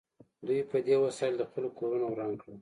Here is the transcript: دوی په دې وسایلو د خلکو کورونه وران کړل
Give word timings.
دوی 0.47 0.59
په 0.69 0.77
دې 0.87 0.95
وسایلو 1.05 1.39
د 1.39 1.43
خلکو 1.51 1.77
کورونه 1.79 2.05
وران 2.09 2.33
کړل 2.41 2.55